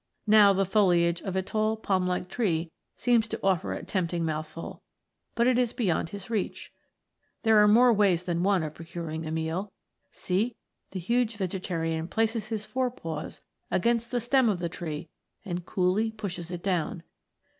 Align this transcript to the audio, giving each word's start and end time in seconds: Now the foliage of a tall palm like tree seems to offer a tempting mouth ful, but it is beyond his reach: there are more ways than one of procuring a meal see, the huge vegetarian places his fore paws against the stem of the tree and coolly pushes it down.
Now 0.25 0.51
the 0.51 0.65
foliage 0.65 1.21
of 1.21 1.35
a 1.35 1.43
tall 1.43 1.77
palm 1.77 2.07
like 2.07 2.27
tree 2.27 2.71
seems 2.95 3.27
to 3.27 3.39
offer 3.43 3.71
a 3.71 3.85
tempting 3.85 4.25
mouth 4.25 4.47
ful, 4.47 4.81
but 5.35 5.45
it 5.45 5.59
is 5.59 5.73
beyond 5.73 6.09
his 6.09 6.27
reach: 6.27 6.73
there 7.43 7.57
are 7.59 7.67
more 7.67 7.93
ways 7.93 8.23
than 8.23 8.41
one 8.41 8.63
of 8.63 8.73
procuring 8.73 9.27
a 9.27 9.31
meal 9.31 9.71
see, 10.11 10.55
the 10.89 10.99
huge 10.99 11.35
vegetarian 11.37 12.07
places 12.07 12.47
his 12.47 12.65
fore 12.65 12.89
paws 12.89 13.43
against 13.69 14.09
the 14.09 14.19
stem 14.19 14.49
of 14.49 14.57
the 14.57 14.69
tree 14.69 15.07
and 15.45 15.67
coolly 15.67 16.09
pushes 16.09 16.49
it 16.49 16.63
down. 16.63 17.03